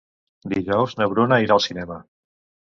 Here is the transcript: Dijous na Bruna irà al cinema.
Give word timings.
Dijous 0.53 0.97
na 1.01 1.09
Bruna 1.13 1.41
irà 1.45 1.55
al 1.61 1.65
cinema. 1.69 2.03